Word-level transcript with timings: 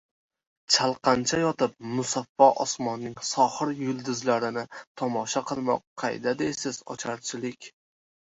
chalqancha 0.75 1.37
yotib 1.41 1.73
musaffo 1.97 2.47
osmonning 2.63 3.13
sohir 3.31 3.73
yulduzlarini 3.81 4.63
tomosha 5.01 5.43
qilmoq 5.51 5.83
qayda 6.05 6.33
deysiz— 6.43 6.81
ocharchilik! 6.95 7.69